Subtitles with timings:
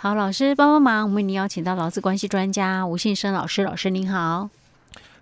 [0.00, 4.48] 好，老师帮帮忙，我们为您邀请到劳资关系专家吴信生老师，老师您好。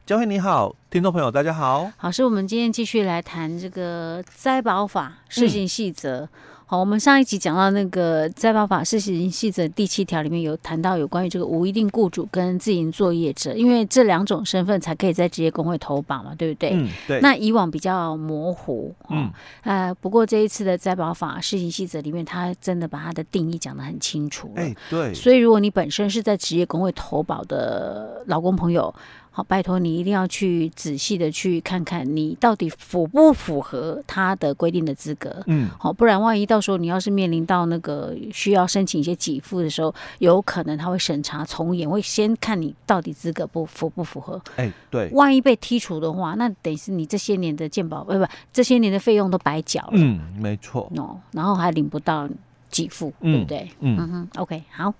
[0.04, 1.90] 教会你好，听众朋友大家好。
[2.02, 6.24] 老师，我们今天继续来谈这个灾保法施行细则。
[6.24, 6.28] 嗯
[6.68, 16.70] 好，我们上一集讲到那个再保法施行细则第七条里面有谈到有关于这个无一定雇主跟自营作业者，因为这两种身份才可以在职业工会投保嘛，对不对？
[16.72, 17.20] 嗯，对。
[17.20, 19.30] 那以往比较模糊，嗯，
[19.62, 24.50] 呃，不过这一次的再保法施行细则里面，它真的把它的定义讲得很清楚。
[24.56, 25.14] 哎，对。
[25.14, 28.92] 所以如果你本身是在职业工会投保的劳工朋友，
[29.36, 35.42] 好，拜托你一定要去仔细的去看看，你到底符不符合他的规定的资格。
[35.46, 44.40] 嗯，好，不然万一到时候你要是面临到那个需要申请一些给付的时候，有可能他会审查从严，会先看你到底资格不符不符合。
[44.56, 49.92] 哎，对，万一被剔除的话，那等于是你这些年的健保，不不，这些年的费用都白缴了。
[49.96, 50.90] 嗯，没错。
[50.96, 52.26] 哦，然后还领不到
[52.70, 53.70] 给付，嗯、对不对？
[53.80, 54.94] 嗯嗯哼，OK，好。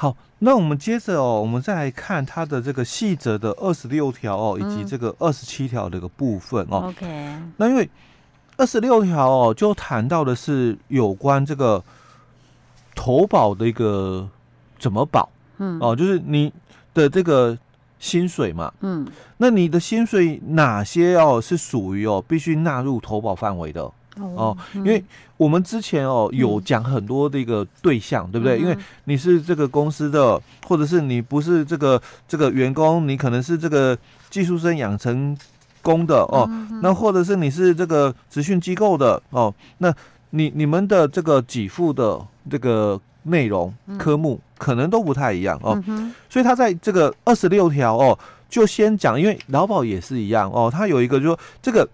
[0.00, 6.88] 好，那我们接着哦，我们再来看它的这个细则的二十六条哦，以及这个二十七条的一个部分哦。
[6.88, 7.86] OK，那因为
[8.56, 11.84] 二十六条哦，就谈到的是有关这个
[12.94, 14.26] 投保的一个
[14.78, 16.50] 怎么保，嗯，哦，就是你
[16.94, 17.58] 的这个
[17.98, 23.92] 薪水嘛，嗯，那你的薪水哪些哦是属于哦必须纳入投保范围的？
[24.16, 25.02] 哦，因为
[25.36, 28.58] 我们之前哦有讲很多的一个对象，嗯、对不对？
[28.58, 33.96] 因为你是这个公司的，或者是你不是这个这个员工，你可能是这个
[34.28, 35.36] 技术生养成
[35.80, 39.94] 工的哦，嗯、那或者是你是这个职训机构的哦，那
[40.30, 51.88] 你你们的这个给付的这个内容科目可能都不太一样哦，嗯、所以他在这个二十六条哦就先讲，因为劳保也是一样哦，他有一个就是说这个。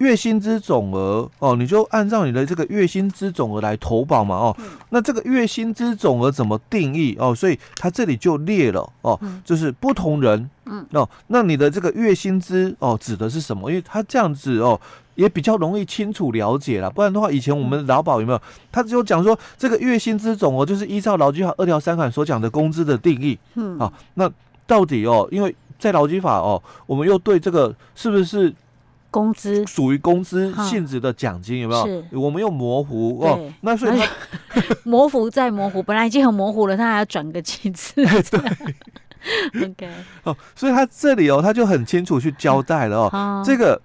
[0.00, 4.56] 月薪资总额哦，你就按照你的这个月薪资总额来投保嘛哦。
[4.88, 7.34] 那这个月薪资总额怎么定义哦？
[7.34, 13.70] 所以它这里就列了哦，就是不同人嗯哦，那你的这个月薪资哦指的是什么？
[13.70, 14.80] 因为它这样子哦
[15.16, 16.88] 也比较容易清楚了解了。
[16.88, 18.40] 不然的话，以前我们劳保有没有？
[18.72, 23.92] 他只有讲说这个月薪资总额就是依照劳基法二条三款所讲的工资的定义嗯啊。
[24.14, 24.30] 那
[24.66, 28.54] 到底哦，因为在劳基法哦，我们又对这个是不是？
[29.10, 29.64] 工资。
[29.66, 31.86] 属于工资性质的奖金有没有？
[31.86, 32.04] 是。
[32.12, 34.06] 我们又模糊哦，那所以它
[34.84, 37.94] 模糊再模糊，本来已经很模糊了，他还要转个几次？
[38.02, 39.88] 对，OK，
[40.24, 43.80] 哦，所以他这里哦，他就很清楚去交代了哦，这个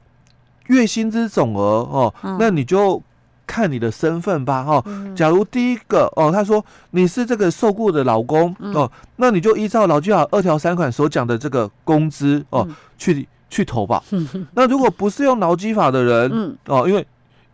[0.67, 3.01] 月薪资总额哦，那你就
[3.47, 4.83] 看你的身份吧哦。
[5.15, 12.67] 假如第一个哦，他说你是这个受雇的老公哦，那你就依照劳基法二条三款所讲的这个工资哦
[12.97, 13.27] 去。
[13.47, 14.03] 去投保。
[14.53, 17.05] 那如果不是用劳基法的人，嗯、哦，因为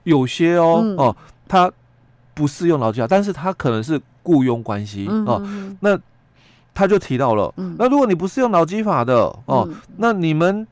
[0.04, 1.16] 有些哦，嗯、哦，
[1.48, 1.72] 他
[2.34, 5.44] 不适用劳基法，但是他可能是雇佣关系，嗯、哦，
[5.82, 6.00] 那
[6.74, 9.16] 他就提到了，嗯、那如果你不是用劳基法的，
[9.46, 10.66] 哦，嗯、那你们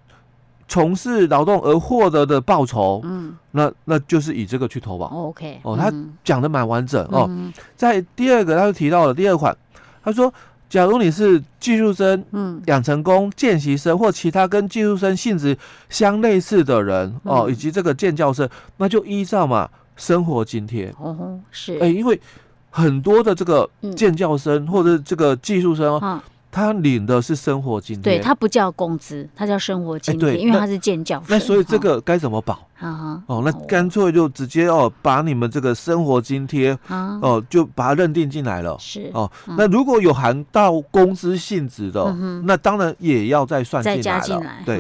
[0.70, 5.08] 从事劳动而获得的报酬，嗯，那那就是以这个去投保。
[5.08, 5.92] OK，哦，他
[6.24, 7.30] 讲的蛮完整哦。
[7.76, 9.54] 在第二个，他就提到了第二款，
[10.02, 10.34] 他说。
[10.70, 15.58] 假如你是技术生、嗯，养成工、见习生或其他跟技术生性质
[15.90, 18.48] 相类似的人哦，以及这个建教生，
[18.78, 20.94] 那就依照嘛生活津贴。
[21.00, 22.22] 哦，是，哎，因为
[22.70, 26.22] 很多的这个建教生或者这个技术生哦。
[26.52, 31.26] 他领的是生活津贴，对，他不叫工资，他叫生活津贴，欸、因为他是建教生。
[31.30, 32.60] 那所以这个该怎么保？
[32.80, 38.78] 哦、哦，那干脆就直接哦，把你们这个生活津贴哦，就把它认定进来了。
[38.80, 44.02] 是哦，那如果有含到工资性质的，嗯、那当然也要再算进来了。
[44.02, 44.64] 再加进来。
[44.66, 44.78] 对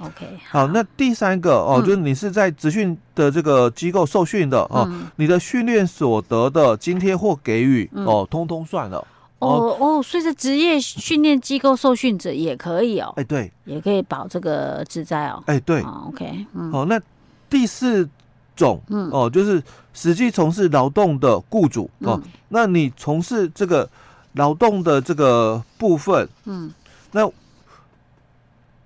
[0.00, 0.60] ，，OK 好。
[0.60, 9.06] 好，那第三个哦，就是你是在职训的这个机构受训的、嗯、哦，你的训练所得的津贴或给予、嗯、哦，通通算了。
[9.40, 13.12] 哦哦，所以是职业训练机构受训者也可以哦。
[13.16, 15.40] 哎，对，也可以保这个职灾哦。
[15.46, 15.80] 哎，对。
[15.82, 16.72] OK，嗯。
[16.72, 17.00] 好，那
[17.48, 18.08] 第四
[18.56, 19.62] 种，嗯，哦，就是
[19.94, 22.20] 实际从事劳动的雇主哦。
[22.48, 23.88] 那你从事这个
[24.32, 26.74] 劳动的这个部分，嗯，
[27.12, 27.30] 那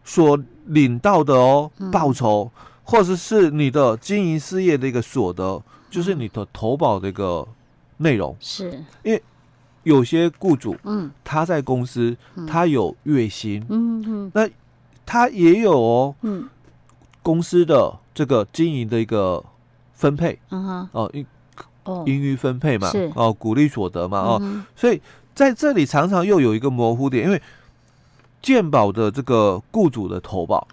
[0.05, 2.51] 所领到的哦报酬，
[2.85, 7.49] 或者是你的经营事业的一个所得，就是你的投保的一个
[7.97, 9.23] 内容，是因为。
[9.85, 14.49] 有些雇主，嗯，他在公司，他有月薪，嗯嗯，那
[15.05, 16.49] 他也有哦，嗯，
[17.23, 19.45] 公司的这个经营的一个
[19.95, 21.27] 分配，嗯哼，哦，盈
[21.85, 22.05] 哦。
[22.07, 23.11] 盈余分配嘛，是。
[23.17, 25.03] 哦，股利所得嘛，哦，所以
[25.35, 27.43] 在这里常常又有一个模糊点，因为
[28.41, 30.69] 健保的这个雇主的投保，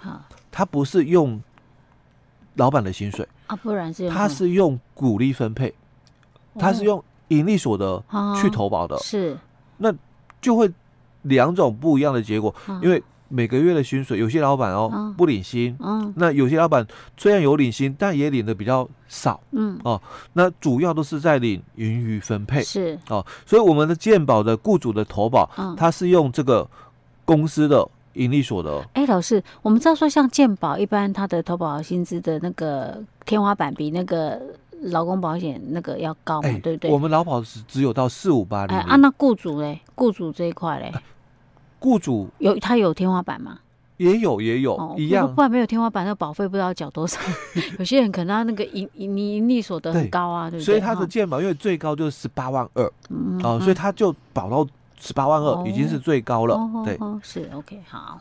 [0.51, 1.41] 他不是用
[2.55, 5.73] 老板的薪水啊，不然是他是用鼓励分配，
[6.59, 7.03] 他是用。
[7.29, 8.03] 营利所得
[8.39, 9.37] 去投保的，是，
[9.77, 9.91] 那
[10.41, 10.69] 就会
[11.23, 16.85] 两种不一样的结果，因为每个月的薪水，有些老板哦不领薪，嗯，那有些老板
[17.17, 19.79] 虽然有领薪，但也领的比较少，嗯。
[19.83, 20.01] 哦，
[20.33, 22.97] 那主要都是在领盈余分配，是。
[23.09, 26.67] 哦，所以我们的健保的雇主的投保，它是用这个
[27.25, 28.83] 公司的盈利所得。
[28.93, 34.41] 哎，老师，我们知道说像健保一般，它的投保薪资的那个天花板比那个。
[34.81, 36.91] 劳工保险那个要高嘛，欸、对不对？
[36.91, 38.77] 我们劳保是只有到四五八零。
[38.77, 39.81] 啊，那雇主嘞？
[39.95, 40.93] 雇主这一块嘞？
[41.79, 43.59] 雇主有他有天花板吗？
[43.97, 45.33] 也有也有，哦、一样。
[45.35, 47.19] 不然没有天花板，那保费不知道要缴多少。
[47.77, 50.65] 有些人可能他那个盈盈盈利所得很高啊，对，对不对？
[50.65, 54.65] 所以他的健保因为最高就是十八万二，嗯，哦，所以他就保到
[54.97, 56.55] 十八万二，已经是最高了。
[56.55, 58.19] 哦、对，哦、是 OK 好。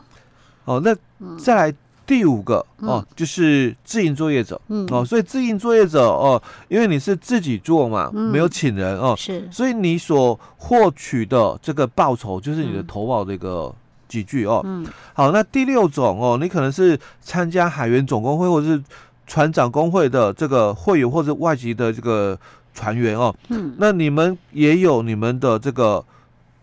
[0.65, 0.93] 哦，那
[1.37, 1.73] 再来。
[2.09, 4.59] 第五个哦，就是自营作业者，
[4.89, 13.71] 哦，所以自营作业者哦，因为你是自己做嘛，没有请人哦，是，所以你所获取的这个报酬就是你的投保的一个
[14.07, 14.59] 几句哦。
[14.65, 14.83] 嗯，
[15.13, 18.83] 好，那第六种哦，你可能是参加海员总工会或者是
[19.27, 22.35] 船长工会的这个会员或者外籍的这个
[22.73, 26.03] 船员哦，嗯，那你们也有你们的这个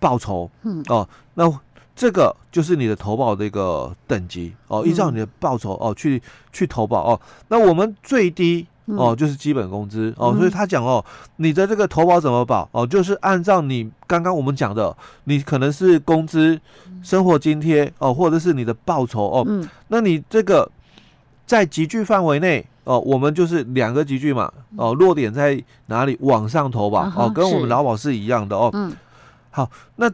[0.00, 1.60] 报酬，嗯，哦，那。
[1.96, 6.22] 这个就是你的投保的一个等级哦，依照你的报酬哦去
[6.52, 7.20] 去投保哦。
[7.48, 11.02] 那我们最低哦就是基本工资哦，所以他讲哦，
[11.36, 14.94] 你的这个投保怎么保哦，就是按照你刚刚我们讲的，
[15.24, 16.60] 你可能是工资、
[17.02, 19.68] 生活津贴哦，或者是你的报酬哦。
[19.88, 20.70] 那你这个
[21.46, 28.70] 在集聚范围内哦，我们就是两个集聚嘛哦，落点在哪里往上投保哦，跟我们劳保是一样的哦。
[29.50, 30.12] 好，那。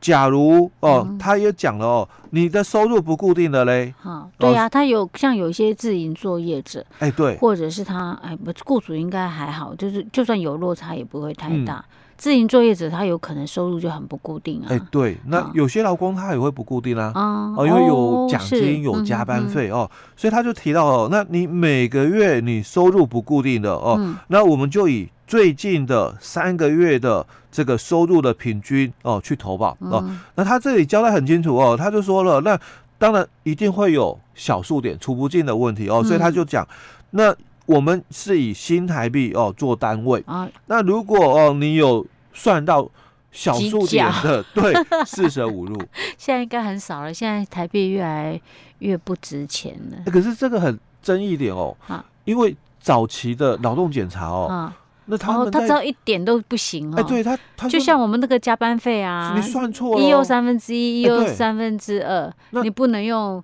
[0.00, 3.92] 假如哦，嗯、他也讲了哦，你的收入不固定的嘞。
[3.98, 11.76] 好，对呀、啊，他有像有一些自营作业者，哎，对，或者是他哎，不，雇主应该还好，就是就算有落差也不会太大。
[11.76, 11.84] 嗯、
[12.16, 14.66] 自营作业者他有可能收入就很不固定啊。
[14.68, 25.08] 哎，对，那有些劳工他也会不固定啊，哦，哦，因为有奖金、有加班费哦，所以他就提到哦，那你每个月你收入不固定的哦，嗯、那我们就以。
[25.28, 30.02] 最近的三个月的这个收入的平均哦，去投保哦。
[30.34, 32.58] 那他这里交代很清楚哦，他就说了，那
[32.96, 36.66] 当然一定会有小数点出不进的问题哦，所以他就讲，
[37.10, 37.32] 那
[37.66, 40.48] 我们是以新台币哦做单位啊。
[40.64, 42.88] 那如果哦你有算到
[43.30, 44.72] 小数点的， 对，
[45.04, 45.78] 四舍五入，
[46.16, 47.12] 现在应该很少了。
[47.12, 48.40] 现在台币越来
[48.78, 50.10] 越不值钱了。
[50.10, 51.76] 可是这个很争议点哦，
[52.24, 54.72] 因为早期的劳动检查哦。
[55.10, 56.94] 那他哦，他知道一点都不行哦。
[56.98, 62.30] 哎，对他，他就像我们那个加班费啊，你算错了，一又三分之一，一又三分之二，
[62.62, 63.42] 你不能用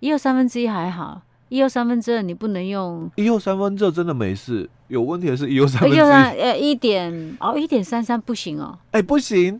[0.00, 3.10] 一又三分之一还好，一又三分之二你不能用。
[3.16, 6.00] 一又三分之二真的没事，有问题的是一又三分之一。
[6.00, 8.78] 呃，一点哦，一点三三不行哦。
[8.90, 9.58] 哎，不行，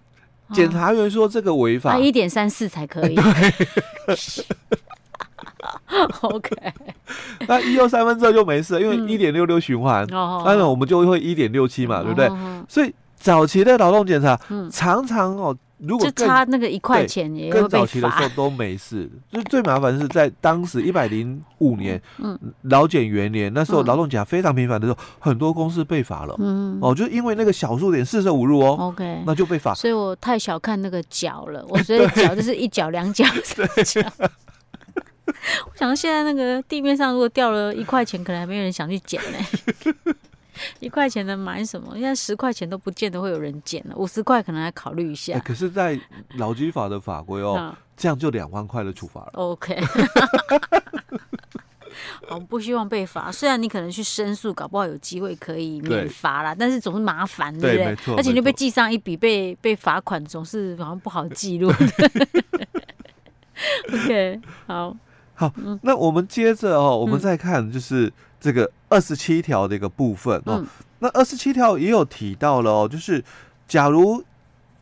[0.52, 1.98] 检察员说这个违法。
[1.98, 3.16] 一点三四才可以。
[6.22, 6.50] OK，
[7.48, 12.30] 那一又三分之二就没事，因为一点六六循环，当然我们就会一点六七嘛，对不对？
[12.68, 14.38] 所以早期的劳动检查，
[14.70, 19.10] 常常哦，如果就差那个一块钱，也更早期的时候都没事。
[19.30, 29.74] 就最麻烦是在当时一百零五年，嗯，劳检元年，那时候劳动检查非常频繁的时候，很多公司被罚了，嗯，哦，就因为那个小数点四舍五入哦，OK，那就被罚。
[29.74, 34.00] 所以我太小看那个脚了，我所以脚就是一脚两脚 三角。
[35.66, 40.14] 我想到现在那个地面上如果掉了一块钱，可能还没有人想去捡呢。
[40.78, 41.94] 一块钱能买什么？
[41.94, 45.38] 现在十块钱都不见得会有人捡了，五十块可能还考虑一下。
[45.38, 45.98] 可是，在
[46.36, 49.30] 劳基法的法规哦，这样就两万块的处罚了。
[49.32, 49.80] OK，
[52.28, 53.32] 我们不希望被罚。
[53.32, 58.16] 虽然你可能去申诉，搞不好有机会可以免罚啦，但是总是麻烦，对不对？
[58.18, 61.72] 而且就被记上一笔，被被罚款总是好像不好记录。
[63.94, 64.94] OK，好。
[65.40, 70.56] 好，那我们接着哦，我们再看就是这个二十七条的一个部分哦。
[70.58, 70.66] 嗯、
[70.98, 73.24] 那二十七条也有提到了哦，就是
[73.66, 74.22] 假如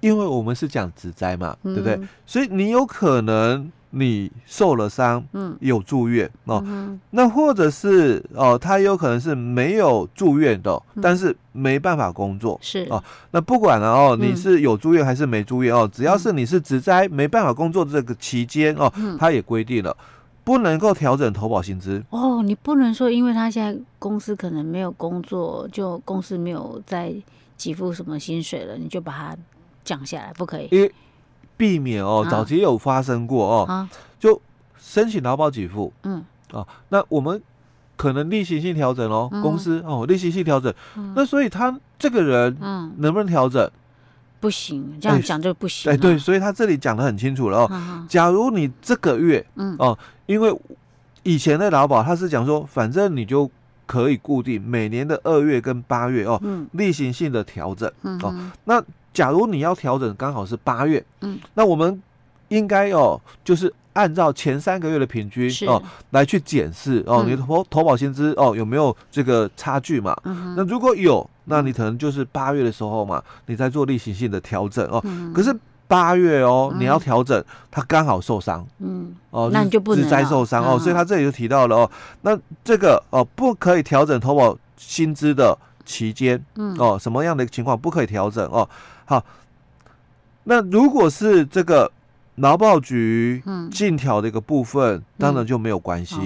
[0.00, 2.08] 因为我们是讲职灾嘛，嗯、对不对？
[2.26, 6.60] 所以你有可能你受了伤，嗯，有住院哦。
[6.66, 13.00] 嗯、那或者是哦，他有可能是没有住院的，嗯、但是没办法工作是哦。
[13.30, 19.96] 那不管了哦，你是有住院还是没住院哦，只要是你是职灾没办法工作这个期间哦，他也规定了。
[20.48, 22.02] 不能够调整投保薪资。
[22.08, 27.14] 哦，你不能说，因为他现在公司可能没有工作，就公司没有再
[27.58, 29.36] 给付什么薪水了，你就把它
[29.84, 30.68] 降下来，不可以？
[30.70, 30.90] 因
[31.58, 34.40] 避免哦，早期有发生过哦，啊、就
[34.78, 37.42] 申请劳保给付，嗯，哦，那我们
[37.98, 42.56] 可能例行性调整哦，嗯、公司哦例行性调整，嗯、那所以他这个人
[42.96, 43.70] 能不能调整？
[44.40, 45.92] 不行，这样讲就不行。
[45.92, 47.68] 哎，对，所以他这里讲的很清楚了哦。
[47.70, 50.54] 嗯、假如你这个月，嗯哦，因为
[51.22, 53.50] 以前的劳保他是讲说，反正你就
[53.86, 58.34] 可以固定每年的二月跟八月哦，嗯、例行性的调整、嗯、哦。
[58.64, 62.02] 那假如你要调整刚好是八月，嗯，那我们
[62.48, 63.72] 应该哦，就是。
[63.98, 70.16] 按照前三个月的平均哦来去检视哦，你的投投保薪资哦有没有这个差距嘛？
[70.22, 75.00] 嗯、那如果有，那你可能就是八月的时候嘛，你在做例行性的调整哦。
[75.02, 75.52] 嗯、可是
[75.88, 80.78] 八月哦，嗯、你要调整，他刚好受伤，嗯哦，那你就不能再受伤哦。
[80.78, 81.90] 所以他这里就提到了哦，
[82.22, 88.68] 那这个哦不可以调整投保薪资的期间，嗯哦，什么样的情况不可以调整哦？
[89.06, 89.24] 好，
[90.44, 91.90] 那如果是这个。
[92.40, 96.16] 劳保局进调的一个部分，嗯、当然就没有关系、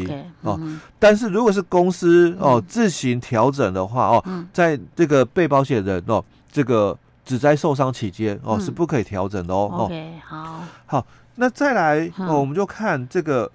[0.42, 0.58] 哦。
[0.60, 9.70] 嗯、但是如果是公司哦、嗯、自行调整的话哦，嗯、在这个被保险人哦这个职灾受伤期间哦、嗯、是不可以调整的哦。
[9.72, 13.50] OK，好，好，那再来、嗯、哦，我们就看这个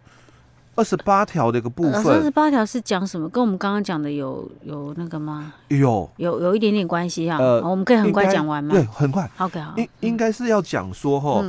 [0.75, 2.05] 二十八条的一个部分。
[2.05, 3.27] 二十八条是讲什么？
[3.29, 5.53] 跟我们刚刚讲的有有那个吗？
[5.67, 7.37] 有，有有一点点关系啊。
[7.39, 8.73] 呃，我们可以很快讲完吗？
[8.73, 9.29] 对，很快。
[9.37, 9.73] OK，好。
[9.75, 11.43] 应应该是要讲说哈。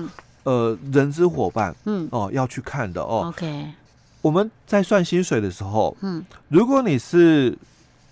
[0.48, 3.26] 嗯呃，人资伙伴，嗯，哦，要去看的哦。
[3.28, 3.66] OK，
[4.22, 7.54] 我们在算薪水的时候，嗯，如果你是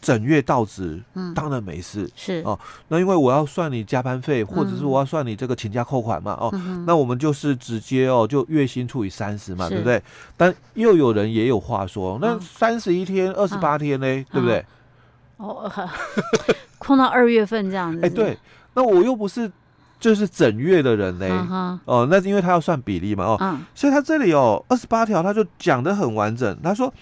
[0.02, 2.58] 整月到职，嗯，当然没事，是哦。
[2.88, 6.52] 那因为我要算你加班费，或者是我要算你这个请假扣款嘛，哦，
[6.86, 10.02] 那我们就是直接哦，就月薪除以三十嘛，对不对？
[10.36, 14.64] 但又有人也有话说，那三十一天、二十八天呢，对不对？
[15.38, 15.72] 哦，
[16.78, 18.00] 空到二月份这样子。
[18.02, 18.38] 哎，对，
[18.74, 19.50] 那我又不是。
[19.98, 23.56] 就是整月的人呢，哦、uh 那因为他要算比例嘛，哦，uh.
[23.74, 26.56] 所以他这里哦二十八条，他就讲的很完整。
[26.62, 26.92] 他说，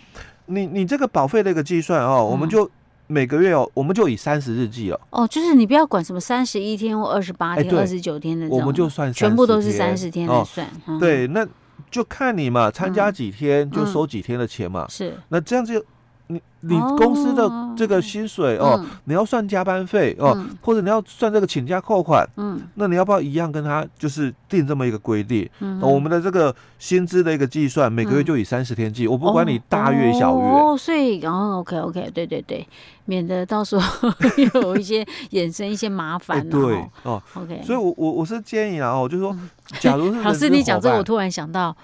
[0.47, 2.25] 你你这个保费的一个计算哦，uh.
[2.25, 2.71] 我们就
[3.09, 5.01] 每个月哦，我们就以三十日计哦。
[5.11, 10.67] 哦，就是你不要管什么三十一天或二十八天、二十九天的，我们就算全部都是三十天来算。
[10.87, 11.01] 哦 uh.
[11.01, 11.47] 对，那
[11.91, 14.87] 就看你嘛，参加几天就收几天的钱嘛。
[14.89, 15.17] 是、uh，huh.
[15.29, 15.85] 那这样就。
[16.29, 25.47] 你你公司的这个薪水哦，你要算加班费哦，或者你要算这个请假扣款，嗯，那你要不要一样跟他就是定这么一个规定？
[25.61, 30.45] 嗯，我们的这个薪资的一个计算，每个月就以三十天计，我不管你大月小月。
[30.45, 32.67] 哦，所以然后 OK OK，对对对，
[33.05, 34.11] 免得到时候
[34.55, 36.49] 有一些衍生一些麻烦。
[36.49, 37.61] 对哦，OK。
[37.63, 39.37] 所以我我我是建议啊，哦，就是说，
[39.79, 41.77] 假如是老师你讲这个，我突然想到。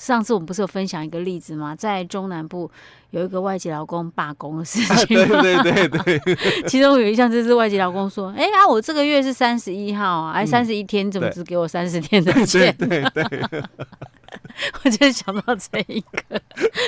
[0.00, 1.76] 上次我们不是有分享一个例子吗？
[1.76, 2.70] 在中南部
[3.10, 6.36] 有一个外籍劳工罢工的事情， 对对对对。
[6.66, 13.62] 其中有一项就是外籍劳工说：“哎呀，我这个月是三十一号啊，哎，三十一天，怎么只给我三十天的钱？”对对对。
[14.84, 16.40] 我就想到这一个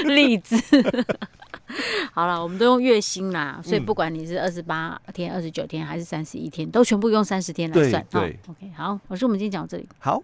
[0.05, 0.57] 例子。
[2.13, 8.07] 好了，我们都用月薪啦，所以不管你是二十八天、二十九天还是三十一天，都全部用三十天来算。
[8.11, 8.39] 对，对。
[8.49, 9.87] OK，好，老师，我们今天讲到这里。
[9.99, 10.23] 好。